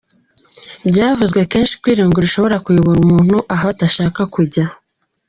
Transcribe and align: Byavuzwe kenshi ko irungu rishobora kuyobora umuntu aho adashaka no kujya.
Byavuzwe 0.89 1.39
kenshi 1.51 1.75
ko 1.79 1.85
irungu 1.93 2.17
rishobora 2.25 2.61
kuyobora 2.65 2.97
umuntu 3.05 3.35
aho 3.53 3.65
adashaka 3.73 4.19
no 4.23 4.27
kujya. 4.33 4.65